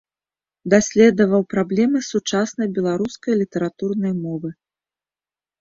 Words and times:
Даследаваў 0.73 1.41
праблемы 1.53 2.01
сучаснай 2.11 2.67
беларускай 2.79 3.33
літаратурнай 3.43 4.13
мовы. 4.27 4.49